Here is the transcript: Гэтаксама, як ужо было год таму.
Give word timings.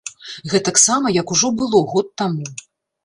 Гэтаксама, 0.53 1.11
як 1.21 1.35
ужо 1.35 1.53
было 1.63 1.85
год 1.93 2.13
таму. 2.23 2.49